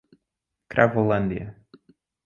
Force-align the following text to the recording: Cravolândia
Cravolândia 0.67 1.55